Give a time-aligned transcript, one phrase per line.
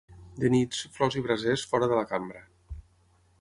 [0.43, 2.43] De nits, flors i brasers fora de la cambra.